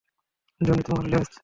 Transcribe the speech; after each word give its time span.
Johnny, 0.61 0.81
তোমার 0.87 1.05
লেজ! 1.11 1.29